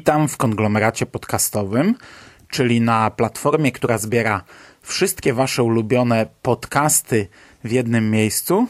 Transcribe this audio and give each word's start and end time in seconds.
Witam 0.00 0.28
w 0.28 0.36
konglomeracie 0.36 1.06
podcastowym, 1.06 1.94
czyli 2.50 2.80
na 2.80 3.10
platformie, 3.10 3.72
która 3.72 3.98
zbiera 3.98 4.42
wszystkie 4.82 5.34
Wasze 5.34 5.62
ulubione 5.62 6.26
podcasty 6.42 7.28
w 7.64 7.72
jednym 7.72 8.10
miejscu. 8.10 8.66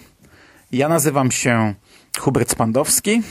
Ja 0.73 0.89
nazywam 0.89 1.31
się 1.31 1.75
Hubert 2.19 2.51
Spandowski, 2.51 3.23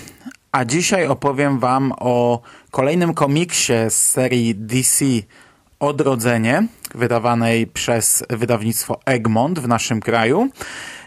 a 0.52 0.66
dzisiaj 0.66 1.08
opowiem 1.08 1.60
Wam 1.60 1.94
o 2.00 2.42
kolejnym 2.72 3.14
komiksie 3.14 3.74
z 3.90 3.96
serii 3.96 4.56
DC 4.56 5.06
Odrodzenie, 5.80 6.68
wydawanej 6.96 7.68
przez 7.68 8.24
wydawnictwo 8.30 9.00
Egmont 9.06 9.60
w 9.60 9.68
naszym 9.68 10.00
kraju. 10.00 10.50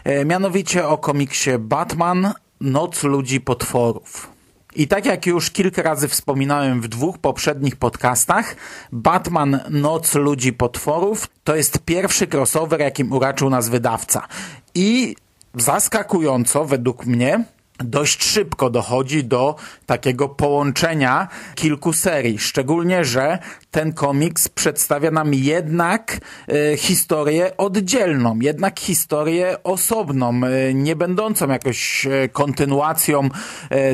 E, 0.03 0.25
Mianowicie 0.25 0.87
o 0.87 0.97
komiksie 0.97 1.51
Batman 1.59 2.33
Noc 2.61 3.03
Ludzi 3.03 3.41
Potworów. 3.41 4.32
I 4.75 4.87
tak 4.87 5.05
jak 5.05 5.25
już 5.25 5.51
kilka 5.51 5.81
razy 5.81 6.07
wspominałem 6.07 6.81
w 6.81 6.87
dwóch 6.87 7.17
poprzednich 7.17 7.75
podcastach, 7.75 8.55
Batman 8.91 9.59
Noc 9.69 10.15
Ludzi 10.15 10.53
Potworów 10.53 11.27
to 11.43 11.55
jest 11.55 11.79
pierwszy 11.79 12.27
crossover, 12.27 12.79
jakim 12.79 13.11
uraczył 13.11 13.49
nas 13.49 13.69
wydawca. 13.69 14.27
I 14.75 15.15
zaskakująco, 15.55 16.65
według 16.65 17.05
mnie, 17.05 17.43
dość 17.79 18.23
szybko 18.23 18.69
dochodzi 18.69 19.23
do 19.23 19.55
takiego 19.85 20.29
połączenia 20.29 21.27
kilku 21.55 21.93
serii. 21.93 22.39
Szczególnie, 22.39 23.05
że 23.05 23.39
ten 23.71 23.93
komiks 23.93 24.49
przedstawia 24.49 25.11
nam 25.11 25.33
jednak 25.33 26.17
e, 26.47 26.77
historię 26.77 27.57
oddzielną, 27.57 28.39
jednak 28.39 28.79
historię 28.79 29.63
osobną, 29.63 30.41
e, 30.45 30.73
nie 30.73 30.95
będącą 30.95 31.49
jakoś 31.49 32.05
e, 32.05 32.29
kontynuacją 32.29 33.29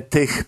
tych 0.10 0.44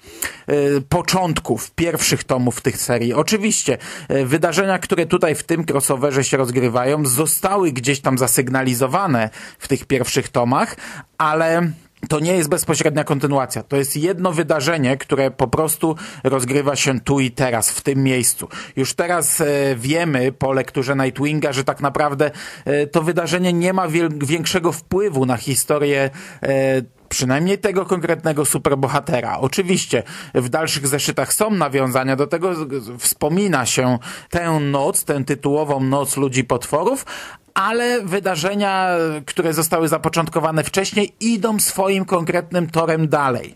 początków, 0.89 1.71
pierwszych 1.71 2.23
tomów 2.23 2.61
tych 2.61 2.77
serii. 2.77 3.13
Oczywiście 3.13 3.77
wydarzenia, 4.25 4.79
które 4.79 5.05
tutaj 5.05 5.35
w 5.35 5.43
tym 5.43 5.65
crossoverze 5.69 6.23
się 6.23 6.37
rozgrywają, 6.37 7.05
zostały 7.05 7.71
gdzieś 7.71 8.01
tam 8.01 8.17
zasygnalizowane 8.17 9.29
w 9.59 9.67
tych 9.67 9.85
pierwszych 9.85 10.29
tomach, 10.29 10.75
ale 11.17 11.71
to 12.09 12.19
nie 12.19 12.33
jest 12.33 12.49
bezpośrednia 12.49 13.03
kontynuacja. 13.03 13.63
To 13.63 13.77
jest 13.77 13.97
jedno 13.97 14.31
wydarzenie, 14.31 14.97
które 14.97 15.31
po 15.31 15.47
prostu 15.47 15.95
rozgrywa 16.23 16.75
się 16.75 16.99
tu 16.99 17.19
i 17.19 17.31
teraz, 17.31 17.71
w 17.71 17.81
tym 17.81 18.03
miejscu. 18.03 18.47
Już 18.75 18.93
teraz 18.93 19.41
e, 19.41 19.45
wiemy 19.75 20.31
po 20.31 20.53
lekturze 20.53 20.95
Nightwinga, 20.95 21.53
że 21.53 21.63
tak 21.63 21.81
naprawdę 21.81 22.31
e, 22.65 22.87
to 22.87 23.01
wydarzenie 23.01 23.53
nie 23.53 23.73
ma 23.73 23.87
większego 24.21 24.71
wpływu 24.71 25.25
na 25.25 25.37
historię 25.37 26.09
e, 26.43 26.81
przynajmniej 27.11 27.57
tego 27.57 27.85
konkretnego 27.85 28.45
superbohatera. 28.45 29.37
Oczywiście 29.37 30.03
w 30.33 30.49
dalszych 30.49 30.87
zeszytach 30.87 31.33
są 31.33 31.49
nawiązania 31.49 32.15
do 32.15 32.27
tego, 32.27 32.51
wspomina 32.99 33.65
się 33.65 33.99
tę 34.29 34.59
noc, 34.59 35.03
tę 35.03 35.23
tytułową 35.23 35.79
noc 35.83 36.17
ludzi 36.17 36.43
potworów, 36.43 37.05
ale 37.53 38.01
wydarzenia, 38.01 38.89
które 39.25 39.53
zostały 39.53 39.87
zapoczątkowane 39.87 40.63
wcześniej, 40.63 41.13
idą 41.19 41.59
swoim 41.59 42.05
konkretnym 42.05 42.69
torem 42.69 43.07
dalej. 43.07 43.53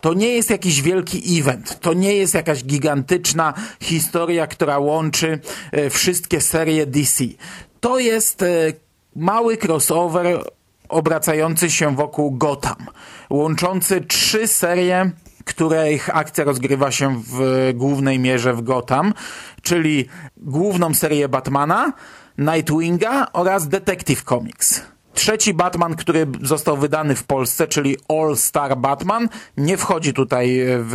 To 0.00 0.14
nie 0.14 0.28
jest 0.28 0.50
jakiś 0.50 0.82
wielki 0.82 1.40
event, 1.40 1.80
to 1.80 1.92
nie 1.92 2.14
jest 2.14 2.34
jakaś 2.34 2.64
gigantyczna 2.64 3.54
historia, 3.80 4.46
która 4.46 4.78
łączy 4.78 5.40
e, 5.72 5.90
wszystkie 5.90 6.40
serie 6.40 6.86
DC. 6.86 7.24
To 7.80 7.98
jest 7.98 8.42
e, 8.42 8.46
mały 9.16 9.56
crossover 9.56 10.44
obracający 10.88 11.70
się 11.70 11.96
wokół 11.96 12.30
Gotham, 12.30 12.86
łączący 13.30 14.00
trzy 14.00 14.48
serie 14.48 15.10
których 15.44 16.16
akcja 16.16 16.44
rozgrywa 16.44 16.90
się 16.90 17.22
w 17.26 17.70
głównej 17.74 18.18
mierze 18.18 18.54
w 18.54 18.62
Gotham, 18.62 19.14
czyli 19.62 20.08
główną 20.36 20.94
serię 20.94 21.28
Batmana, 21.28 21.92
Nightwinga 22.40 23.26
oraz 23.32 23.68
Detective 23.68 24.22
Comics. 24.22 24.82
Trzeci 25.14 25.54
Batman, 25.54 25.96
który 25.96 26.26
został 26.42 26.76
wydany 26.76 27.14
w 27.14 27.24
Polsce, 27.24 27.68
czyli 27.68 27.96
All 28.08 28.36
Star 28.36 28.76
Batman, 28.76 29.28
nie 29.56 29.76
wchodzi 29.76 30.12
tutaj 30.12 30.60
w 30.64 30.94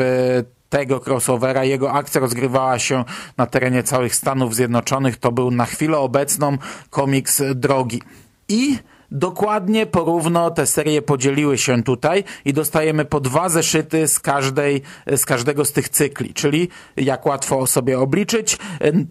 tego 0.69 1.01
crossovera. 1.05 1.63
Jego 1.63 1.91
akcja 1.91 2.21
rozgrywała 2.21 2.79
się 2.79 3.03
na 3.37 3.45
terenie 3.45 3.83
całych 3.83 4.15
Stanów 4.15 4.55
Zjednoczonych. 4.55 5.17
To 5.17 5.31
był 5.31 5.51
na 5.51 5.65
chwilę 5.65 5.97
obecną 5.97 6.57
komiks 6.89 7.41
drogi. 7.55 8.01
I 8.49 8.77
dokładnie 9.15 9.85
porówno 9.85 10.51
te 10.51 10.65
serie 10.65 11.01
podzieliły 11.01 11.57
się 11.57 11.83
tutaj 11.83 12.23
i 12.45 12.53
dostajemy 12.53 13.05
po 13.05 13.19
dwa 13.19 13.49
zeszyty 13.49 14.07
z, 14.07 14.19
każdej, 14.19 14.81
z 15.15 15.25
każdego 15.25 15.65
z 15.65 15.71
tych 15.71 15.89
cykli, 15.89 16.33
czyli 16.33 16.69
jak 16.97 17.25
łatwo 17.25 17.67
sobie 17.67 17.99
obliczyć, 17.99 18.57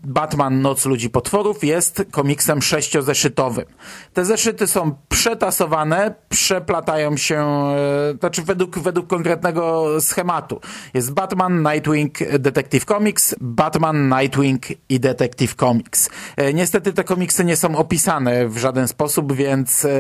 Batman 0.03 0.63
Noc 0.63 0.85
Ludzi 0.85 1.11
Potworów 1.11 1.65
jest 1.65 2.05
komiksem 2.11 2.63
sześciozeszytowym. 2.63 3.65
Te 4.13 4.25
zeszyty 4.25 4.67
są 4.67 4.95
przetasowane, 5.09 6.15
przeplatają 6.29 7.17
się, 7.17 7.39
e, 7.41 8.15
znaczy 8.21 8.43
według, 8.43 8.79
według 8.79 9.07
konkretnego 9.07 9.87
schematu. 10.01 10.61
Jest 10.95 11.13
Batman, 11.13 11.63
Nightwing, 11.63 12.19
Detective 12.39 12.85
Comics, 12.85 13.35
Batman, 13.41 14.09
Nightwing 14.09 14.63
i 14.89 15.01
Detective 15.01 15.55
Comics. 15.55 16.11
E, 16.37 16.55
Niestety 16.55 16.93
te 16.93 17.05
komiksy 17.05 17.45
nie 17.45 17.57
są 17.57 17.77
opisane 17.77 18.49
w 18.49 18.59
żaden 18.59 18.89
sposób, 18.89 19.33
więc 19.33 19.85
e, 19.85 19.94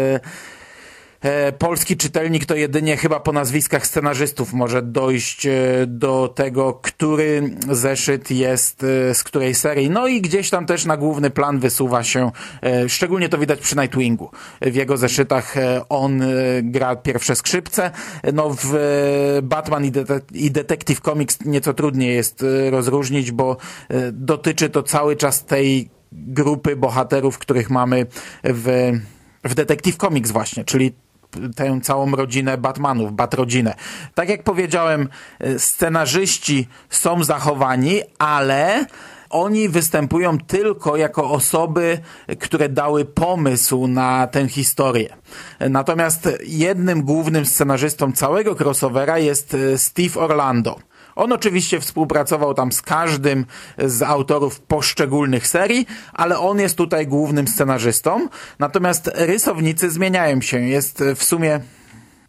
polski 1.59 1.97
czytelnik 1.97 2.47
to 2.47 2.55
jedynie 2.55 2.97
chyba 2.97 3.21
po 3.21 3.33
nazwiskach 3.33 3.87
scenarzystów 3.87 4.53
może 4.53 4.83
dojść 4.83 5.47
e, 5.47 5.53
do 5.87 6.29
tego, 6.29 6.75
który 6.83 7.57
zeszyt 7.71 8.31
jest 8.31 8.85
e, 8.85 9.15
z 9.15 9.25
której 9.25 9.55
serii. 9.55 9.91
No 9.91 10.07
i 10.07 10.21
gdzieś 10.21 10.51
tam 10.51 10.67
też 10.67 10.85
na 10.85 10.97
główny 10.97 11.31
plan 11.31 11.59
wysuwa 11.59 12.05
się, 12.05 12.31
e, 12.63 12.89
szczególnie 12.89 13.29
to 13.29 13.39
widać 13.39 13.61
przy 13.61 13.77
Nightwingu. 13.77 14.31
W 14.63 14.75
jego 14.75 14.97
zeszytach 14.97 15.57
e, 15.57 15.89
on 15.89 16.23
e, 16.23 16.27
gra 16.63 16.97
pierwsze 16.97 17.37
skrzypce. 17.37 17.91
No 18.33 18.51
w 18.51 18.75
e, 18.75 19.43
Batman 19.43 19.85
i, 19.85 19.93
Dete- 19.93 20.21
i 20.33 20.51
Detective 20.51 21.01
Comics 21.01 21.39
nieco 21.45 21.75
trudniej 21.75 22.15
jest 22.15 22.43
e, 22.43 22.71
rozróżnić, 22.71 23.33
bo 23.33 23.57
e, 23.89 24.13
dotyczy 24.13 24.71
to 24.71 24.83
cały 24.83 25.17
czas 25.17 25.45
tej 25.45 25.89
grupy 26.13 26.77
bohaterów, 26.77 27.39
których 27.39 27.71
mamy 27.71 28.07
w 28.45 28.93
w 29.45 29.55
Detective 29.55 29.97
Comics 29.97 30.31
właśnie, 30.31 30.65
czyli 30.65 30.93
tę 31.57 31.81
całą 31.83 32.11
rodzinę 32.11 32.59
Batmanów, 32.59 33.13
Batrodzinę. 33.13 33.75
Tak 34.15 34.29
jak 34.29 34.43
powiedziałem, 34.43 35.09
e, 35.41 35.59
scenarzyści 35.59 36.69
są 36.91 37.25
zachowani, 37.25 38.01
ale 38.19 38.87
oni 39.31 39.69
występują 39.69 40.39
tylko 40.39 40.97
jako 40.97 41.31
osoby, 41.31 41.99
które 42.41 42.69
dały 42.69 43.05
pomysł 43.05 43.87
na 43.87 44.27
tę 44.27 44.49
historię. 44.49 45.17
Natomiast 45.71 46.29
jednym 46.47 47.03
głównym 47.03 47.47
scenarzystą 47.47 48.13
całego 48.13 48.57
crossovera 48.61 49.19
jest 49.19 49.55
e, 49.55 49.79
Steve 49.79 50.21
Orlando. 50.21 50.79
On 51.17 51.33
oczywiście 51.33 51.81
współpracował 51.81 52.55
tam 52.55 52.73
z 52.73 52.83
każdym 52.83 53.47
z 53.79 54.03
autorów 54.03 54.61
poszczególnych 54.61 55.47
serii, 55.47 55.87
ale 56.13 56.39
on 56.39 56.61
jest 56.61 56.77
tutaj 56.77 57.07
głównym 57.07 57.49
scenarzystą. 57.49 58.29
Natomiast 58.59 59.11
rysownicy 59.15 59.91
zmieniają 59.91 60.41
się. 60.41 60.61
Jest 60.61 61.05
w 61.17 61.25
sumie 61.25 61.61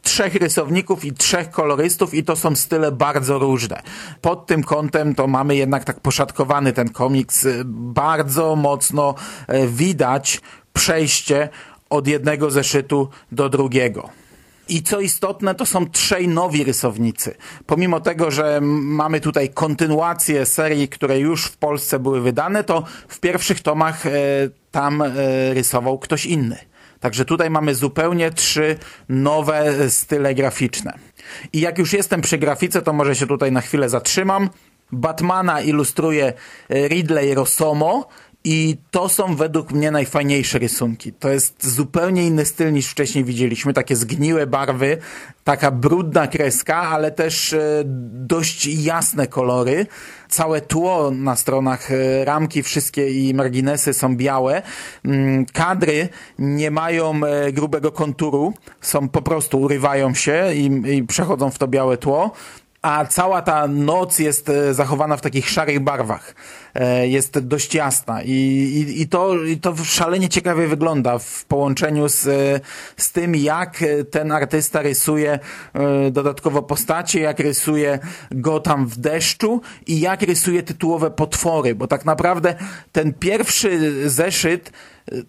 trzech 0.05 0.35
rysowników 0.35 1.05
i 1.05 1.13
trzech 1.13 1.49
kolorystów 1.49 2.13
i 2.13 2.23
to 2.23 2.35
są 2.35 2.55
style 2.55 2.91
bardzo 2.91 3.39
różne. 3.39 3.81
Pod 4.21 4.45
tym 4.45 4.63
kątem 4.63 5.15
to 5.15 5.27
mamy 5.27 5.55
jednak 5.55 5.83
tak 5.83 5.99
poszatkowany 5.99 6.73
ten 6.73 6.89
komiks. 6.89 7.47
Bardzo 7.65 8.55
mocno 8.55 9.15
e, 9.47 9.67
widać 9.67 10.41
przejście 10.73 11.49
od 11.89 12.07
jednego 12.07 12.51
zeszytu 12.51 13.09
do 13.31 13.49
drugiego. 13.49 14.09
I 14.69 14.83
co 14.83 14.99
istotne, 14.99 15.55
to 15.55 15.65
są 15.65 15.89
trzej 15.89 16.27
nowi 16.27 16.63
rysownicy. 16.63 17.35
Pomimo 17.65 17.99
tego, 17.99 18.31
że 18.31 18.59
mamy 18.61 19.21
tutaj 19.21 19.49
kontynuację 19.49 20.45
serii, 20.45 20.87
które 20.87 21.19
już 21.19 21.45
w 21.45 21.57
Polsce 21.57 21.99
były 21.99 22.21
wydane, 22.21 22.63
to 22.63 22.83
w 23.07 23.19
pierwszych 23.19 23.61
tomach 23.61 24.05
e, 24.05 24.11
tam 24.71 25.01
e, 25.01 25.13
rysował 25.53 25.99
ktoś 25.99 26.25
inny. 26.25 26.57
Także 26.99 27.25
tutaj 27.25 27.49
mamy 27.49 27.75
zupełnie 27.75 28.31
trzy 28.31 28.77
nowe 29.09 29.89
style 29.89 30.35
graficzne. 30.35 30.93
I 31.53 31.59
jak 31.59 31.77
już 31.77 31.93
jestem 31.93 32.21
przy 32.21 32.37
grafice, 32.37 32.81
to 32.81 32.93
może 32.93 33.15
się 33.15 33.27
tutaj 33.27 33.51
na 33.51 33.61
chwilę 33.61 33.89
zatrzymam. 33.89 34.49
Batmana 34.91 35.61
ilustruje 35.61 36.33
Ridley 36.69 37.33
Rosomo 37.33 38.07
i 38.45 38.77
to 38.91 39.09
są 39.09 39.35
według 39.35 39.71
mnie 39.71 39.91
najfajniejsze 39.91 40.59
rysunki. 40.59 41.13
To 41.13 41.29
jest 41.29 41.67
zupełnie 41.67 42.27
inny 42.27 42.45
styl 42.45 42.73
niż 42.73 42.87
wcześniej 42.87 43.23
widzieliśmy. 43.23 43.73
Takie 43.73 43.95
zgniłe 43.95 44.47
barwy, 44.47 44.97
taka 45.43 45.71
brudna 45.71 46.27
kreska, 46.27 46.77
ale 46.77 47.11
też 47.11 47.53
e, 47.53 47.83
dość 48.13 48.65
jasne 48.65 49.27
kolory. 49.27 49.87
Całe 50.29 50.61
tło 50.61 51.11
na 51.11 51.35
stronach 51.35 51.91
e, 51.91 52.25
ramki, 52.25 52.63
wszystkie 52.63 53.09
i 53.09 53.33
marginesy 53.33 53.93
są 53.93 54.15
białe. 54.15 54.61
Mm, 55.05 55.45
kadry 55.45 56.09
nie 56.39 56.71
mają 56.71 57.21
e, 57.25 57.51
grubego 57.51 57.91
konturu, 57.91 58.53
są 58.81 59.09
po 59.09 59.21
prostu 59.21 59.61
urywają 59.61 60.13
się 60.13 60.53
i, 60.53 60.65
i 60.97 61.03
przechodzą 61.03 61.49
w 61.49 61.57
to 61.57 61.67
białe 61.67 61.97
tło 61.97 62.31
a 62.81 63.05
cała 63.05 63.41
ta 63.41 63.67
noc 63.67 64.19
jest 64.19 64.51
zachowana 64.71 65.17
w 65.17 65.21
takich 65.21 65.49
szarych 65.49 65.79
barwach. 65.79 66.35
E, 66.75 67.07
jest 67.07 67.39
dość 67.39 67.75
jasna 67.75 68.23
i, 68.23 68.31
i, 68.31 69.01
i, 69.01 69.07
to, 69.07 69.43
i 69.43 69.57
to 69.57 69.75
szalenie 69.83 70.29
ciekawie 70.29 70.67
wygląda 70.67 71.19
w 71.19 71.45
połączeniu 71.45 72.09
z, 72.09 72.27
e, 72.27 72.59
z 72.97 73.11
tym, 73.11 73.35
jak 73.35 73.83
ten 74.11 74.31
artysta 74.31 74.81
rysuje 74.81 75.39
dodatkowo 76.11 76.61
postacie, 76.61 77.19
jak 77.19 77.39
rysuje 77.39 77.99
go 78.31 78.59
tam 78.59 78.87
w 78.87 78.97
deszczu 78.97 79.61
i 79.87 79.99
jak 79.99 80.21
rysuje 80.21 80.63
tytułowe 80.63 81.11
potwory, 81.11 81.75
bo 81.75 81.87
tak 81.87 82.05
naprawdę 82.05 82.55
ten 82.91 83.13
pierwszy 83.13 84.09
zeszyt 84.09 84.71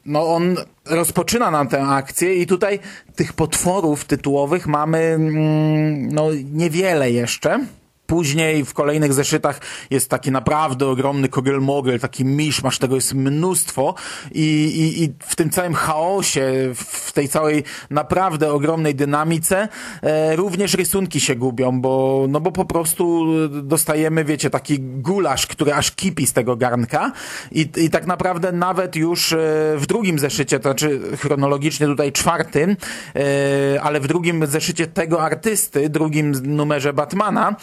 no 0.07 0.35
on 0.35 0.57
rozpoczyna 0.85 1.51
nam 1.51 1.69
tę 1.69 1.83
akcję 1.83 2.35
i 2.35 2.47
tutaj 2.47 2.79
tych 3.17 3.33
potworów 3.33 4.05
tytułowych 4.05 4.67
mamy 4.67 4.99
mm, 4.99 6.09
no 6.09 6.29
niewiele 6.53 7.11
jeszcze. 7.11 7.67
Później 8.07 8.65
w 8.65 8.75
kolejnych 8.75 9.13
zeszytach 9.13 9.61
jest 9.91 10.11
taki 10.11 10.31
naprawdę 10.31 10.87
ogromny 10.87 11.29
kogel-mogel, 11.29 12.01
taki 12.01 12.25
masz 12.63 12.79
tego 12.79 12.95
jest 12.95 13.15
mnóstwo 13.15 13.95
i, 14.33 14.41
i, 14.41 15.03
i 15.03 15.13
w 15.19 15.37
tym 15.37 15.51
całym 15.51 15.75
chaosie, 15.75 16.73
w 16.75 17.13
tej 17.13 17.29
całej 17.29 17.65
naprawdę 17.91 18.53
ogromnej 18.53 18.95
dynamice 18.95 19.69
e, 20.03 20.37
również 20.37 20.75
rysunki 20.75 21.21
się 21.21 21.37
gubią, 21.37 21.81
bo, 21.81 22.27
no 22.29 22.41
bo 22.41 22.53
po 22.53 22.65
prostu 22.65 23.25
dostajemy, 23.49 24.25
wiecie, 24.25 24.51
taki 24.51 24.81
gulasz, 24.81 25.47
który 25.47 25.75
aż 25.75 25.91
kipi 25.91 26.27
z 26.27 26.33
tego 26.33 26.57
garnka 26.57 27.13
i, 27.53 27.69
i 27.77 27.91
tak 27.91 28.07
naprawdę 28.07 28.53
nawet 28.53 28.97
już 28.97 29.33
e, 29.33 29.37
w 29.77 29.87
drugim 29.87 30.19
zeszycie, 30.19 30.59
to 30.59 30.63
znaczy 30.63 31.01
chronologicznie 31.17 31.87
tutaj 31.87 32.13
czwartym, 32.13 32.77
e, 33.17 33.83
ale 33.83 34.01
w 34.01 34.07
drugim 34.07 34.47
zeszycie 34.47 34.87
tego 34.87 35.23
artysty, 35.23 35.89
drugim 35.89 36.33
numerze 36.43 36.93
Batmana, 36.93 37.57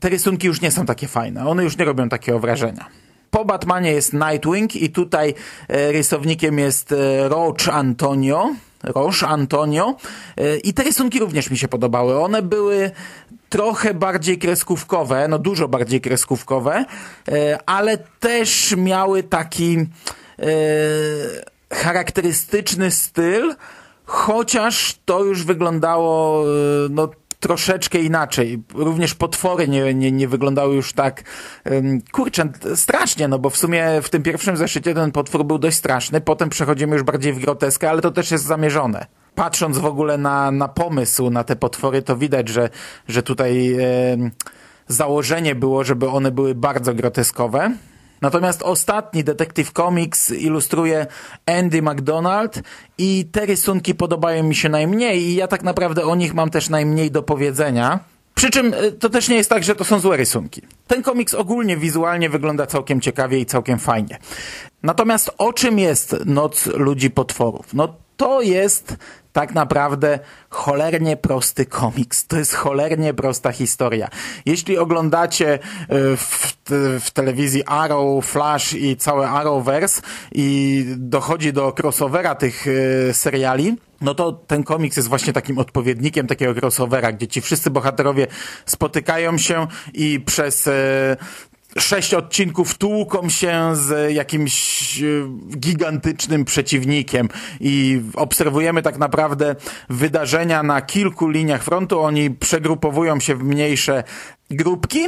te 0.00 0.08
rysunki 0.08 0.46
już 0.46 0.60
nie 0.60 0.70
są 0.70 0.86
takie 0.86 1.08
fajne. 1.08 1.48
One 1.48 1.64
już 1.64 1.78
nie 1.78 1.84
robią 1.84 2.08
takiego 2.08 2.38
wrażenia. 2.38 2.86
Po 3.30 3.44
Batmanie 3.44 3.92
jest 3.92 4.12
Nightwing 4.12 4.76
i 4.76 4.90
tutaj 4.90 5.34
e, 5.68 5.92
rysownikiem 5.92 6.58
jest 6.58 6.92
e, 6.92 7.28
Roach 7.28 7.68
Antonio. 7.68 8.54
Roche 8.82 9.28
Antonio. 9.28 9.96
E, 10.36 10.56
I 10.56 10.74
te 10.74 10.82
rysunki 10.82 11.18
również 11.18 11.50
mi 11.50 11.58
się 11.58 11.68
podobały. 11.68 12.20
One 12.20 12.42
były 12.42 12.90
trochę 13.48 13.94
bardziej 13.94 14.38
kreskówkowe, 14.38 15.28
no 15.28 15.38
dużo 15.38 15.68
bardziej 15.68 16.00
kreskówkowe, 16.00 16.84
ale 17.66 17.98
też 17.98 18.74
miały 18.76 19.22
taki 19.22 19.86
charakterystyczny 21.72 22.90
styl, 22.90 23.54
chociaż 24.04 24.98
to 25.04 25.24
już 25.24 25.44
wyglądało 25.44 26.44
no, 26.90 27.10
troszeczkę 27.40 27.98
inaczej. 27.98 28.62
Również 28.74 29.14
potwory 29.14 29.68
nie, 29.68 29.94
nie, 29.94 30.12
nie 30.12 30.28
wyglądały 30.28 30.74
już 30.74 30.92
tak, 30.92 31.22
kurczę, 32.12 32.48
strasznie, 32.74 33.28
no 33.28 33.38
bo 33.38 33.50
w 33.50 33.56
sumie 33.56 34.02
w 34.02 34.10
tym 34.10 34.22
pierwszym 34.22 34.56
zeszycie 34.56 34.94
ten 34.94 35.12
potwór 35.12 35.44
był 35.44 35.58
dość 35.58 35.76
straszny, 35.76 36.20
potem 36.20 36.48
przechodzimy 36.48 36.96
już 36.96 37.02
bardziej 37.02 37.32
w 37.32 37.38
groteskę, 37.38 37.90
ale 37.90 38.02
to 38.02 38.10
też 38.10 38.30
jest 38.30 38.44
zamierzone. 38.44 39.06
Patrząc 39.34 39.78
w 39.78 39.84
ogóle 39.84 40.18
na, 40.18 40.50
na 40.50 40.68
pomysł 40.68 41.30
na 41.30 41.44
te 41.44 41.56
potwory, 41.56 42.02
to 42.02 42.16
widać, 42.16 42.48
że, 42.48 42.68
że 43.08 43.22
tutaj 43.22 43.72
e, 43.72 43.86
założenie 44.88 45.54
było, 45.54 45.84
żeby 45.84 46.08
one 46.08 46.30
były 46.30 46.54
bardzo 46.54 46.94
groteskowe. 46.94 47.70
Natomiast 48.20 48.62
ostatni 48.62 49.24
Detective 49.24 49.72
Comics 49.72 50.30
ilustruje 50.30 51.06
Andy 51.46 51.82
McDonald 51.82 52.62
i 52.98 53.28
te 53.32 53.46
rysunki 53.46 53.94
podobają 53.94 54.42
mi 54.42 54.54
się 54.54 54.68
najmniej 54.68 55.22
i 55.22 55.34
ja 55.34 55.48
tak 55.48 55.62
naprawdę 55.62 56.04
o 56.04 56.14
nich 56.14 56.34
mam 56.34 56.50
też 56.50 56.68
najmniej 56.68 57.10
do 57.10 57.22
powiedzenia. 57.22 58.00
Przy 58.34 58.50
czym 58.50 58.74
y, 58.74 58.92
to 58.92 59.10
też 59.10 59.28
nie 59.28 59.36
jest 59.36 59.50
tak, 59.50 59.64
że 59.64 59.74
to 59.74 59.84
są 59.84 59.98
złe 59.98 60.16
rysunki. 60.16 60.62
Ten 60.86 61.02
komiks 61.02 61.34
ogólnie 61.34 61.76
wizualnie 61.76 62.30
wygląda 62.30 62.66
całkiem 62.66 63.00
ciekawie 63.00 63.38
i 63.38 63.46
całkiem 63.46 63.78
fajnie. 63.78 64.18
Natomiast 64.82 65.30
o 65.38 65.52
czym 65.52 65.78
jest 65.78 66.16
Noc 66.26 66.66
Ludzi 66.66 67.10
Potworów? 67.10 67.74
No 67.74 67.94
to 68.16 68.42
jest 68.42 68.96
tak 69.32 69.54
naprawdę 69.54 70.18
cholernie 70.48 71.16
prosty 71.16 71.66
komiks. 71.66 72.26
To 72.26 72.36
jest 72.38 72.54
cholernie 72.54 73.14
prosta 73.14 73.52
historia. 73.52 74.08
Jeśli 74.46 74.78
oglądacie 74.78 75.54
e, 75.54 75.58
w, 76.16 76.56
w 77.00 77.10
telewizji 77.10 77.64
Arrow, 77.66 78.26
Flash 78.26 78.72
i 78.72 78.96
całe 78.96 79.28
Arrowverse 79.28 80.02
i 80.32 80.84
dochodzi 80.96 81.52
do 81.52 81.74
crossovera 81.78 82.34
tych 82.34 82.66
e, 82.66 83.14
seriali, 83.14 83.76
no 84.00 84.14
to 84.14 84.32
ten 84.32 84.62
komiks 84.64 84.96
jest 84.96 85.08
właśnie 85.08 85.32
takim 85.32 85.58
odpowiednikiem 85.58 86.26
takiego 86.26 86.54
crossovera, 86.60 87.12
gdzie 87.12 87.28
ci 87.28 87.40
wszyscy 87.40 87.70
bohaterowie 87.70 88.26
spotykają 88.66 89.38
się 89.38 89.66
i 89.94 90.20
przez 90.20 90.66
e, 90.68 91.16
sześć 91.78 92.14
odcinków 92.14 92.78
tłuką 92.78 93.28
się 93.28 93.70
z 93.76 94.12
jakimś 94.14 95.02
e, 95.02 95.04
gigantycznym 95.58 96.44
przeciwnikiem 96.44 97.28
i 97.60 98.02
obserwujemy 98.14 98.82
tak 98.82 98.98
naprawdę 98.98 99.56
wydarzenia 99.90 100.62
na 100.62 100.82
kilku 100.82 101.28
liniach 101.28 101.62
frontu. 101.62 102.00
Oni 102.00 102.30
przegrupowują 102.30 103.20
się 103.20 103.34
w 103.34 103.44
mniejsze 103.44 104.04
grupki 104.50 105.00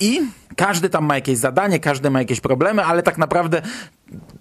i 0.00 0.20
każdy 0.56 0.88
tam 0.88 1.04
ma 1.04 1.14
jakieś 1.14 1.38
zadanie, 1.38 1.80
każdy 1.80 2.10
ma 2.10 2.18
jakieś 2.18 2.40
problemy, 2.40 2.84
ale 2.84 3.02
tak 3.02 3.18
naprawdę 3.18 3.62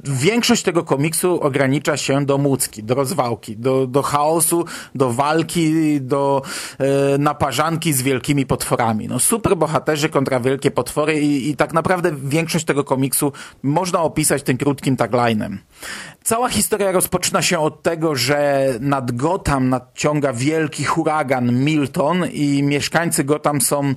większość 0.04 0.64
tego 0.64 0.84
komiksu 0.84 1.42
ogranicza 1.42 1.98
się 1.98 2.26
do 2.26 2.38
mucki, 2.38 2.84
do 2.84 2.96
rozwałki, 2.96 3.58
do, 3.58 3.88
do 3.88 4.02
chaosu, 4.02 4.66
do 4.96 5.14
walki, 5.14 6.02
do 6.02 6.42
e, 6.78 7.18
naparzanki 7.18 7.94
z 7.94 8.02
wielkimi 8.02 8.46
potworami. 8.46 9.08
No 9.08 9.20
super 9.20 9.58
bohaterzy 9.58 10.10
kontra 10.10 10.40
wielkie 10.40 10.72
potwory 10.72 11.22
i, 11.22 11.50
i 11.50 11.56
tak 11.56 11.74
naprawdę 11.74 12.12
większość 12.24 12.66
tego 12.66 12.84
komiksu 12.84 13.32
można 13.64 14.02
opisać 14.02 14.44
tym 14.44 14.58
krótkim 14.58 14.96
taglinem. 14.98 15.60
Cała 16.24 16.50
historia 16.50 16.92
rozpoczyna 16.92 17.42
się 17.42 17.60
od 17.60 17.84
tego, 17.84 18.16
że 18.16 18.68
nad 18.80 19.12
Gotham 19.12 19.70
nadciąga 19.70 20.34
wielki 20.34 20.84
huragan 20.84 21.64
Milton 21.64 22.26
i 22.32 22.64
mieszkańcy 22.64 23.24
Gotham 23.24 23.62
są 23.62 23.94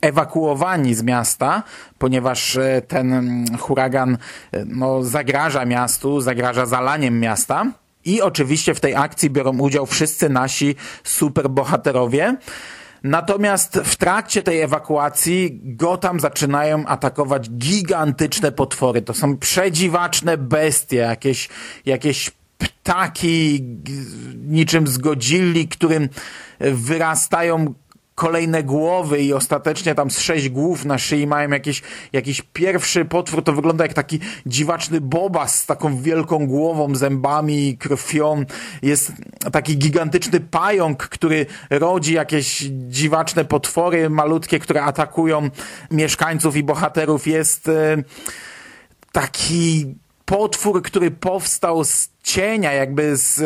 ewakuowani 0.00 0.94
z 0.94 1.02
miasta, 1.02 1.62
ponieważ 1.98 2.56
e, 2.56 2.82
ten 2.88 3.12
mm, 3.12 3.44
huragan 3.58 4.18
e, 4.52 4.64
no, 4.64 5.02
zagraża 5.02 5.64
miastu, 5.64 6.20
zagraża 6.20 6.66
zalaniem 6.66 7.20
miasta. 7.20 7.66
I 8.04 8.22
oczywiście 8.22 8.74
w 8.74 8.80
tej 8.80 8.94
akcji 8.94 9.30
biorą 9.30 9.58
udział 9.58 9.86
wszyscy 9.86 10.28
nasi 10.28 10.74
superbohaterowie. 11.04 12.36
Natomiast 13.04 13.80
w 13.84 13.96
trakcie 13.96 14.42
tej 14.42 14.60
ewakuacji 14.60 15.60
Gotham 15.62 16.20
zaczynają 16.20 16.86
atakować 16.86 17.50
gigantyczne 17.50 18.52
potwory. 18.52 19.02
To 19.02 19.14
są 19.14 19.36
przedziwaczne 19.36 20.38
bestie, 20.38 20.96
jakieś, 20.96 21.48
jakieś 21.86 22.30
ptaki 22.58 23.60
niczym 24.34 24.86
zgodzili, 24.86 25.68
którym 25.68 26.08
wyrastają 26.60 27.74
kolejne 28.14 28.62
głowy 28.62 29.20
i 29.20 29.32
ostatecznie 29.32 29.94
tam 29.94 30.10
z 30.10 30.20
sześć 30.20 30.48
głów 30.48 30.84
na 30.84 30.98
szyi 30.98 31.26
mają 31.26 31.50
jakiś, 31.50 31.82
jakiś 32.12 32.42
pierwszy 32.52 33.04
potwór, 33.04 33.44
to 33.44 33.52
wygląda 33.52 33.84
jak 33.84 33.94
taki 33.94 34.20
dziwaczny 34.46 35.00
bobas 35.00 35.60
z 35.60 35.66
taką 35.66 36.02
wielką 36.02 36.46
głową, 36.46 36.94
zębami 36.94 37.68
i 37.68 37.78
krwią. 37.78 38.44
Jest 38.82 39.12
taki 39.52 39.78
gigantyczny 39.78 40.40
pająk, 40.40 41.08
który 41.08 41.46
rodzi 41.70 42.14
jakieś 42.14 42.58
dziwaczne 42.88 43.44
potwory 43.44 44.10
malutkie, 44.10 44.58
które 44.58 44.82
atakują 44.82 45.50
mieszkańców 45.90 46.56
i 46.56 46.62
bohaterów. 46.62 47.26
Jest 47.26 47.68
e, 47.68 48.02
taki 49.12 49.94
potwór, 50.24 50.82
który 50.82 51.10
powstał 51.10 51.84
z 51.84 52.08
cienia, 52.22 52.72
jakby 52.72 53.16
z, 53.16 53.42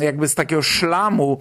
jakby 0.00 0.28
z 0.28 0.34
takiego 0.34 0.62
szlamu, 0.62 1.40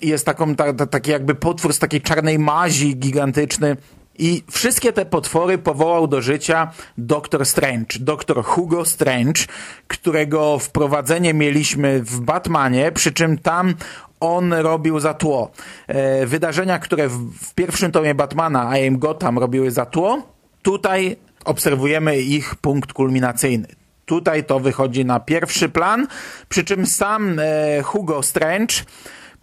jest 0.00 0.26
taką, 0.26 0.54
ta, 0.54 0.72
ta, 0.72 0.86
taki 0.86 1.10
jakby 1.10 1.34
potwór 1.34 1.72
z 1.72 1.78
takiej 1.78 2.00
czarnej 2.00 2.38
mazi 2.38 2.96
gigantyczny. 2.96 3.76
I 4.18 4.42
wszystkie 4.50 4.92
te 4.92 5.06
potwory 5.06 5.58
powołał 5.58 6.06
do 6.06 6.22
życia 6.22 6.72
Doktor 6.98 7.46
Strange, 7.46 7.98
doktor 8.00 8.44
Hugo 8.44 8.84
Strange, 8.84 9.42
którego 9.88 10.58
wprowadzenie 10.58 11.34
mieliśmy 11.34 12.02
w 12.02 12.20
Batmanie, 12.20 12.92
przy 12.92 13.12
czym 13.12 13.38
tam 13.38 13.74
on 14.20 14.52
robił 14.52 15.00
za 15.00 15.14
tło. 15.14 15.50
E, 15.86 16.26
wydarzenia, 16.26 16.78
które 16.78 17.08
w, 17.08 17.32
w 17.42 17.54
pierwszym 17.54 17.92
tomie 17.92 18.14
Batmana, 18.14 18.78
I 18.78 18.88
Am 18.88 18.98
Gotham, 18.98 19.38
robiły 19.38 19.70
za 19.70 19.86
tło, 19.86 20.22
tutaj 20.62 21.16
obserwujemy 21.44 22.20
ich 22.20 22.54
punkt 22.54 22.92
kulminacyjny. 22.92 23.68
Tutaj 24.06 24.44
to 24.44 24.60
wychodzi 24.60 25.04
na 25.04 25.20
pierwszy 25.20 25.68
plan, 25.68 26.06
przy 26.48 26.64
czym 26.64 26.86
sam 26.86 27.38
e, 27.38 27.82
Hugo 27.82 28.22
Strange 28.22 28.74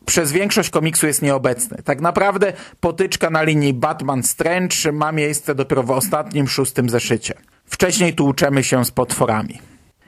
przez 0.05 0.31
większość 0.31 0.70
komiksu 0.70 1.08
jest 1.08 1.22
nieobecny. 1.22 1.77
Tak 1.84 2.01
naprawdę 2.01 2.53
potyczka 2.79 3.29
na 3.29 3.43
linii 3.43 3.74
Batman-Strange 3.74 4.93
ma 4.93 5.12
miejsce 5.12 5.55
dopiero 5.55 5.84
w 5.84 5.91
ostatnim, 5.91 6.48
szóstym 6.48 6.89
zeszycie. 6.89 7.34
Wcześniej 7.65 8.13
tłuczemy 8.13 8.63
się 8.63 8.86
z 8.86 8.91
potworami. 8.91 9.60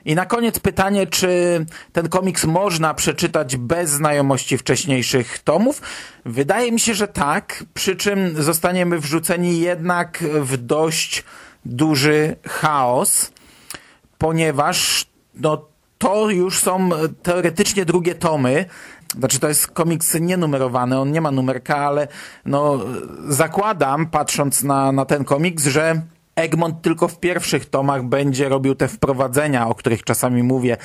I 0.04 0.14
na 0.14 0.26
koniec 0.26 0.58
pytanie, 0.58 1.06
czy 1.06 1.66
ten 1.92 2.08
komiks 2.08 2.44
można 2.44 2.94
przeczytać 2.94 3.56
bez 3.56 3.90
znajomości 3.90 4.58
wcześniejszych 4.58 5.38
tomów? 5.38 5.82
Wydaje 6.24 6.72
mi 6.72 6.80
się, 6.80 6.94
że 6.94 7.08
tak, 7.08 7.64
przy 7.74 7.96
czym 7.96 8.42
zostaniemy 8.42 8.98
wrzuceni 8.98 9.60
jednak 9.60 10.24
w 10.40 10.56
dość 10.56 11.24
duży 11.64 12.36
chaos, 12.48 13.32
ponieważ 14.18 15.06
no, 15.34 15.66
to 15.98 16.30
już 16.30 16.58
są 16.58 16.90
teoretycznie 17.22 17.84
drugie 17.84 18.14
tomy, 18.14 18.64
znaczy 19.18 19.38
to 19.38 19.48
jest 19.48 19.66
komiks 19.66 20.14
nienumerowany, 20.20 20.98
on 20.98 21.12
nie 21.12 21.20
ma 21.20 21.30
numerka, 21.30 21.76
ale 21.76 22.08
no 22.46 22.80
zakładam, 23.28 24.06
patrząc 24.06 24.62
na, 24.62 24.92
na 24.92 25.04
ten 25.04 25.24
komiks, 25.24 25.66
że 25.66 26.02
Egmont 26.34 26.82
tylko 26.82 27.08
w 27.08 27.20
pierwszych 27.20 27.66
tomach 27.66 28.04
będzie 28.04 28.48
robił 28.48 28.74
te 28.74 28.88
wprowadzenia, 28.88 29.68
o 29.68 29.74
których 29.74 30.04
czasami 30.04 30.42
mówię 30.42 30.76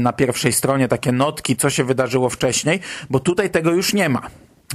na 0.00 0.12
pierwszej 0.12 0.52
stronie, 0.52 0.88
takie 0.88 1.12
notki, 1.12 1.56
co 1.56 1.70
się 1.70 1.84
wydarzyło 1.84 2.28
wcześniej, 2.28 2.80
bo 3.10 3.20
tutaj 3.20 3.50
tego 3.50 3.70
już 3.70 3.94
nie 3.94 4.08
ma. 4.08 4.22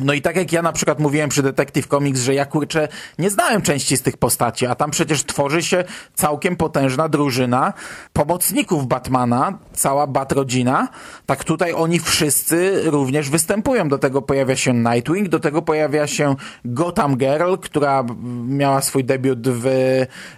No 0.02 0.14
i 0.14 0.22
tak 0.22 0.36
jak 0.36 0.52
ja 0.52 0.62
na 0.62 0.72
przykład 0.72 1.00
mówiłem 1.00 1.30
przy 1.30 1.44
Detective 1.44 1.88
Comics, 1.88 2.22
że 2.22 2.34
ja 2.34 2.46
kurczę 2.46 2.88
nie 3.20 3.30
znałem 3.30 3.62
części 3.62 3.98
z 3.98 4.02
tych 4.02 4.18
postaci, 4.18 4.66
a 4.66 4.76
tam 4.76 4.92
przecież 4.92 5.24
tworzy 5.24 5.64
się 5.64 5.84
całkiem 6.14 6.56
potężna 6.56 7.10
drużyna 7.10 7.74
pomocników 8.14 8.88
Batmana, 8.88 9.58
cała 9.74 10.08
Batrodzina. 10.08 10.88
Tak 11.26 11.44
tutaj 11.44 11.74
oni 11.74 12.00
wszyscy 12.00 12.82
również 12.86 13.30
występują. 13.30 13.90
Do 13.90 13.98
tego 13.98 14.22
pojawia 14.22 14.56
się 14.56 14.74
Nightwing, 14.74 15.30
do 15.30 15.40
tego 15.40 15.62
pojawia 15.62 16.08
się 16.08 16.36
Gotham 16.66 17.18
Girl, 17.18 17.56
która 17.56 18.06
miała 18.48 18.82
swój 18.82 19.04
debiut 19.04 19.48
w 19.48 19.70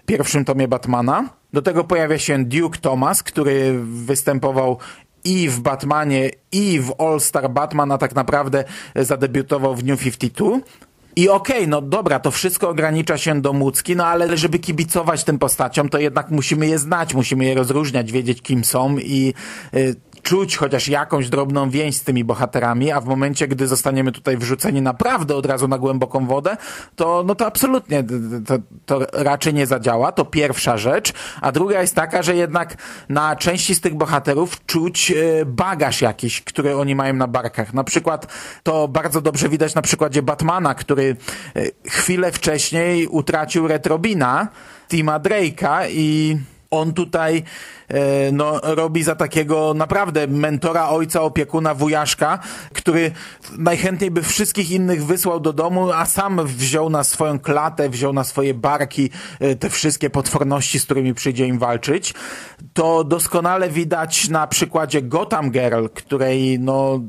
pierwszym 0.05 0.45
tomie 0.45 0.67
Batmana. 0.67 1.29
Do 1.53 1.61
tego 1.61 1.83
pojawia 1.83 2.17
się 2.17 2.45
Duke 2.45 2.79
Thomas, 2.79 3.23
który 3.23 3.79
występował 3.83 4.77
i 5.25 5.49
w 5.49 5.59
Batmanie, 5.59 6.29
i 6.51 6.79
w 6.79 6.93
All 7.01 7.19
Star 7.19 7.49
Batman, 7.49 7.91
a 7.91 7.97
tak 7.97 8.15
naprawdę 8.15 8.63
zadebiutował 8.95 9.75
w 9.75 9.83
New 9.83 9.99
52. 9.99 10.59
I 11.15 11.29
okej, 11.29 11.55
okay, 11.57 11.67
no 11.67 11.81
dobra, 11.81 12.19
to 12.19 12.31
wszystko 12.31 12.69
ogranicza 12.69 13.17
się 13.17 13.41
do 13.41 13.53
Mucki, 13.53 13.95
no 13.95 14.05
ale 14.05 14.37
żeby 14.37 14.59
kibicować 14.59 15.23
tym 15.23 15.39
postaciom, 15.39 15.89
to 15.89 15.99
jednak 15.99 16.31
musimy 16.31 16.67
je 16.67 16.79
znać, 16.79 17.13
musimy 17.13 17.45
je 17.45 17.55
rozróżniać, 17.55 18.11
wiedzieć 18.11 18.41
kim 18.41 18.63
są 18.63 18.97
i 18.97 19.33
y, 19.75 19.95
czuć 20.25 20.57
chociaż 20.57 20.87
jakąś 20.87 21.29
drobną 21.29 21.69
więź 21.69 21.95
z 21.95 22.03
tymi 22.03 22.23
bohaterami, 22.23 22.91
a 22.91 23.01
w 23.01 23.05
momencie, 23.05 23.47
gdy 23.47 23.67
zostaniemy 23.67 24.11
tutaj 24.11 24.37
wrzuceni 24.37 24.81
naprawdę 24.81 25.35
od 25.35 25.45
razu 25.45 25.67
na 25.67 25.77
głęboką 25.77 26.25
wodę, 26.25 26.57
to, 26.95 27.23
no 27.27 27.35
to 27.35 27.45
absolutnie 27.45 28.03
to, 28.47 28.57
to 28.85 28.99
raczej 29.13 29.53
nie 29.53 29.67
zadziała. 29.67 30.11
To 30.11 30.25
pierwsza 30.25 30.77
rzecz. 30.77 31.13
A 31.41 31.51
druga 31.51 31.81
jest 31.81 31.95
taka, 31.95 32.23
że 32.23 32.35
jednak 32.35 32.77
na 33.09 33.35
części 33.35 33.75
z 33.75 33.81
tych 33.81 33.95
bohaterów 33.95 34.65
czuć 34.65 35.11
e, 35.11 35.45
bagaż 35.45 36.01
jakiś, 36.01 36.41
który 36.41 36.75
oni 36.75 36.95
mają 36.95 37.13
na 37.13 37.27
barkach. 37.27 37.73
Na 37.73 37.83
przykład 37.83 38.33
to 38.63 38.87
bardzo 38.87 39.21
dobrze 39.21 39.49
widać 39.49 39.75
na 39.75 39.81
przykładzie 39.81 40.21
Batmana, 40.21 40.75
który 40.75 41.15
e, 41.55 41.89
chwilę 41.89 42.31
wcześniej 42.31 43.07
utracił 43.07 43.67
Retrobina, 43.67 44.47
Tima 44.89 45.19
Drake'a 45.19 45.87
i 45.89 46.37
on 46.79 46.93
tutaj 46.93 47.43
e, 47.87 48.31
no, 48.31 48.59
robi 48.63 49.03
za 49.03 49.15
takiego 49.15 49.73
naprawdę 49.73 50.27
mentora, 50.27 50.89
ojca, 50.89 51.21
opiekuna, 51.21 51.75
wujaszka, 51.75 52.39
który 52.73 53.11
najchętniej 53.57 54.11
by 54.11 54.23
wszystkich 54.23 54.71
innych 54.71 55.05
wysłał 55.05 55.39
do 55.39 55.53
domu, 55.53 55.91
a 55.91 56.05
sam 56.05 56.47
wziął 56.47 56.89
na 56.89 57.03
swoją 57.03 57.39
klatę, 57.39 57.89
wziął 57.89 58.13
na 58.13 58.23
swoje 58.23 58.53
barki 58.53 59.09
e, 59.39 59.55
te 59.55 59.69
wszystkie 59.69 60.09
potworności, 60.09 60.79
z 60.79 60.85
którymi 60.85 61.13
przyjdzie 61.13 61.47
im 61.47 61.59
walczyć. 61.59 62.13
To 62.73 63.03
doskonale 63.03 63.69
widać 63.69 64.29
na 64.29 64.47
przykładzie 64.47 65.01
Gotham 65.01 65.51
Girl, 65.51 65.85
której 65.93 66.59
no 66.59 66.99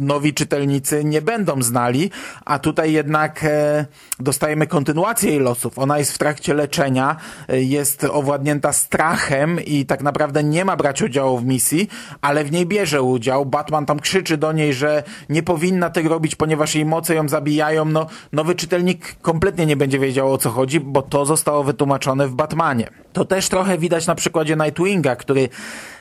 nowi 0.00 0.34
czytelnicy 0.34 1.04
nie 1.04 1.22
będą 1.22 1.62
znali, 1.62 2.10
a 2.44 2.58
tutaj 2.58 2.92
jednak 2.92 3.44
e, 3.44 3.86
dostajemy 4.18 4.66
kontynuację 4.66 5.30
jej 5.30 5.40
losów. 5.40 5.78
Ona 5.78 5.98
jest 5.98 6.12
w 6.12 6.18
trakcie 6.18 6.54
leczenia, 6.54 7.16
e, 7.48 7.62
jest 7.62 8.04
owładnięta 8.04 8.72
strachem 8.72 9.60
i 9.60 9.86
tak 9.86 10.02
naprawdę 10.02 10.44
nie 10.44 10.64
ma 10.64 10.76
brać 10.76 11.02
udziału 11.02 11.38
w 11.38 11.44
misji, 11.44 11.88
ale 12.20 12.44
w 12.44 12.52
niej 12.52 12.66
bierze 12.66 13.02
udział. 13.02 13.46
Batman 13.46 13.86
tam 13.86 14.00
krzyczy 14.00 14.36
do 14.36 14.52
niej, 14.52 14.74
że 14.74 15.02
nie 15.28 15.42
powinna 15.42 15.90
tego 15.90 16.08
robić, 16.08 16.36
ponieważ 16.36 16.74
jej 16.74 16.84
moce 16.84 17.14
ją 17.14 17.28
zabijają. 17.28 17.84
No, 17.84 18.06
nowy 18.32 18.54
czytelnik 18.54 19.16
kompletnie 19.22 19.66
nie 19.66 19.76
będzie 19.76 19.98
wiedział 19.98 20.32
o 20.32 20.38
co 20.38 20.50
chodzi, 20.50 20.80
bo 20.80 21.02
to 21.02 21.26
zostało 21.26 21.64
wytłumaczone 21.64 22.28
w 22.28 22.34
Batmanie. 22.34 22.90
To 23.12 23.24
też 23.24 23.48
trochę 23.48 23.78
widać 23.78 24.06
na 24.06 24.14
przykładzie 24.14 24.56
Nightwinga, 24.56 25.16
który 25.16 25.48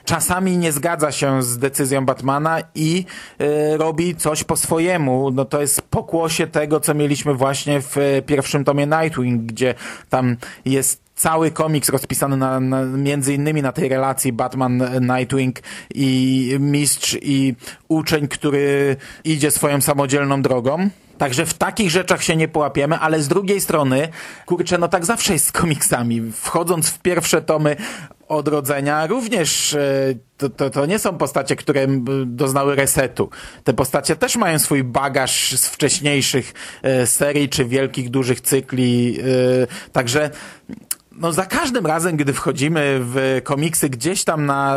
czasami 0.09 0.57
nie 0.57 0.71
zgadza 0.71 1.11
się 1.11 1.43
z 1.43 1.57
decyzją 1.57 2.05
Batmana 2.05 2.59
i 2.75 3.05
y, 3.41 3.77
robi 3.77 4.15
coś 4.15 4.43
po 4.43 4.57
swojemu. 4.57 5.31
No 5.31 5.45
to 5.45 5.61
jest 5.61 5.81
pokłosie 5.81 6.47
tego, 6.47 6.79
co 6.79 6.93
mieliśmy 6.93 7.33
właśnie 7.33 7.81
w 7.81 7.97
y, 7.97 8.23
pierwszym 8.25 8.63
tomie 8.63 8.87
Nightwing, 8.87 9.41
gdzie 9.41 9.75
tam 10.09 10.37
jest 10.65 11.01
cały 11.15 11.51
komiks 11.51 11.89
rozpisany 11.89 12.37
na, 12.37 12.59
na, 12.59 12.85
między 12.85 13.33
innymi 13.33 13.61
na 13.61 13.71
tej 13.71 13.89
relacji 13.89 14.33
Batman, 14.33 14.83
Nightwing 15.01 15.59
i 15.95 16.57
mistrz 16.59 17.17
i 17.21 17.55
uczeń, 17.87 18.27
który 18.27 18.95
idzie 19.23 19.51
swoją 19.51 19.81
samodzielną 19.81 20.41
drogą. 20.41 20.89
Także 21.17 21.45
w 21.45 21.53
takich 21.53 21.91
rzeczach 21.91 22.23
się 22.23 22.35
nie 22.35 22.47
połapiemy, 22.47 22.99
ale 22.99 23.21
z 23.21 23.27
drugiej 23.27 23.61
strony, 23.61 24.07
kurczę, 24.45 24.77
no 24.77 24.87
tak 24.87 25.05
zawsze 25.05 25.33
jest 25.33 25.45
z 25.45 25.51
komiksami. 25.51 26.31
Wchodząc 26.31 26.89
w 26.89 26.99
pierwsze 26.99 27.41
tomy 27.41 27.75
odrodzenia, 28.29 29.07
również 29.07 29.74
e, 29.74 30.13
to, 30.38 30.50
to, 30.50 30.69
to 30.69 30.86
nie 30.86 31.00
są 31.00 31.17
postacie, 31.17 31.55
które 31.55 31.88
doznały 32.25 32.75
resetu. 32.75 33.29
Te 33.63 33.74
postacie 33.74 34.15
też 34.15 34.36
mają 34.36 34.59
swój 34.59 34.83
bagaż 34.83 35.51
z 35.51 35.67
wcześniejszych 35.67 36.53
e, 36.81 37.07
serii 37.07 37.50
czy 37.50 37.65
wielkich, 37.65 38.09
dużych 38.09 38.41
cykli. 38.41 39.19
E, 39.19 39.91
także 39.91 40.29
no 41.19 41.33
za 41.33 41.45
każdym 41.45 41.85
razem, 41.85 42.17
gdy 42.17 42.33
wchodzimy 42.33 42.99
w 43.01 43.41
komiksy 43.43 43.89
gdzieś 43.89 44.23
tam 44.23 44.45
na, 44.45 44.75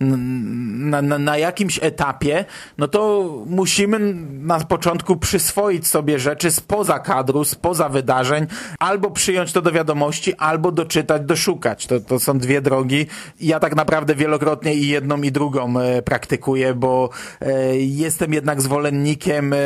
na, 0.00 1.02
na, 1.02 1.18
na, 1.18 1.38
jakimś 1.38 1.78
etapie, 1.82 2.44
no 2.78 2.88
to 2.88 3.28
musimy 3.46 3.98
na 4.30 4.60
początku 4.60 5.16
przyswoić 5.16 5.86
sobie 5.86 6.18
rzeczy 6.18 6.50
spoza 6.50 6.98
kadru, 6.98 7.44
spoza 7.44 7.88
wydarzeń, 7.88 8.46
albo 8.78 9.10
przyjąć 9.10 9.52
to 9.52 9.62
do 9.62 9.72
wiadomości, 9.72 10.34
albo 10.34 10.72
doczytać, 10.72 11.22
doszukać. 11.22 11.86
To, 11.86 12.00
to 12.00 12.20
są 12.20 12.38
dwie 12.38 12.60
drogi. 12.60 13.06
Ja 13.40 13.60
tak 13.60 13.76
naprawdę 13.76 14.14
wielokrotnie 14.14 14.74
i 14.74 14.88
jedną 14.88 15.22
i 15.22 15.32
drugą 15.32 15.80
e, 15.80 16.02
praktykuję, 16.02 16.74
bo 16.74 17.10
e, 17.40 17.76
jestem 17.76 18.32
jednak 18.32 18.62
zwolennikiem 18.62 19.52
e, 19.52 19.56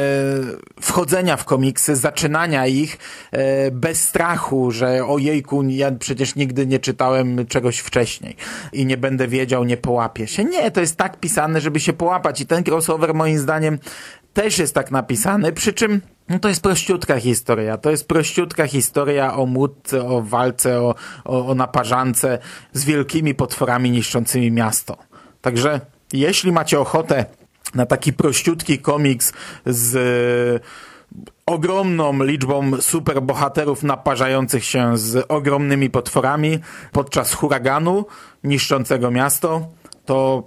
wchodzenia 0.80 1.36
w 1.36 1.44
komiksy, 1.44 1.96
zaczynania 1.96 2.66
ich 2.66 2.98
bez 3.72 4.00
strachu, 4.00 4.70
że 4.70 5.06
ojejku, 5.06 5.62
ja 5.62 5.90
przecież 6.04 6.34
nigdy 6.34 6.66
nie 6.66 6.78
czytałem 6.78 7.46
czegoś 7.46 7.78
wcześniej 7.78 8.36
i 8.72 8.86
nie 8.86 8.96
będę 8.96 9.28
wiedział, 9.28 9.64
nie 9.64 9.76
połapię 9.76 10.26
się. 10.26 10.44
Nie, 10.44 10.70
to 10.70 10.80
jest 10.80 10.96
tak 10.96 11.20
pisane, 11.20 11.60
żeby 11.60 11.80
się 11.80 11.92
połapać 11.92 12.40
i 12.40 12.46
ten 12.46 12.64
crossover 12.66 13.14
moim 13.14 13.38
zdaniem 13.38 13.78
też 14.32 14.58
jest 14.58 14.74
tak 14.74 14.90
napisany, 14.90 15.52
przy 15.52 15.72
czym 15.72 16.00
no 16.28 16.38
to 16.38 16.48
jest 16.48 16.62
prościutka 16.62 17.20
historia. 17.20 17.78
To 17.78 17.90
jest 17.90 18.08
prościutka 18.08 18.66
historia 18.66 19.34
o 19.34 19.46
módce, 19.46 20.04
o 20.04 20.22
walce, 20.22 20.80
o, 20.80 20.94
o, 21.24 21.46
o 21.46 21.54
naparzance 21.54 22.38
z 22.72 22.84
wielkimi 22.84 23.34
potworami 23.34 23.90
niszczącymi 23.90 24.50
miasto. 24.50 24.96
Także 25.40 25.80
jeśli 26.12 26.52
macie 26.52 26.80
ochotę 26.80 27.24
na 27.74 27.86
taki 27.86 28.12
prościutki 28.12 28.78
komiks 28.78 29.32
z 29.66 30.62
ogromną 31.46 32.24
liczbą 32.24 32.80
superbohaterów 32.80 33.82
naparzających 33.82 34.64
się 34.64 34.98
z 34.98 35.26
ogromnymi 35.28 35.90
potworami 35.90 36.58
podczas 36.92 37.34
huraganu 37.34 38.06
niszczącego 38.44 39.10
miasto, 39.10 39.68
to 40.04 40.42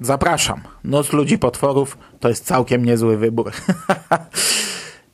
zapraszam. 0.00 0.60
Noc 0.84 1.12
ludzi 1.12 1.38
potworów 1.38 1.98
to 2.20 2.28
jest 2.28 2.44
całkiem 2.44 2.84
niezły 2.84 3.16
wybór. 3.16 3.52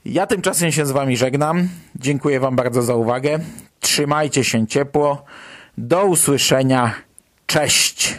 Ja 0.05 0.27
tymczasem 0.27 0.73
się 0.73 0.87
z 0.87 0.91
wami 0.91 1.17
żegnam. 1.17 1.69
Dziękuję 1.97 2.41
wam 2.41 2.57
bardzo 2.57 2.83
za 2.83 2.95
uwagę. 2.95 3.39
Trzymajcie 3.81 4.45
się 4.45 4.67
ciepło. 4.67 5.25
Do 5.79 6.05
usłyszenia. 6.05 6.95
Cześć. 7.47 8.19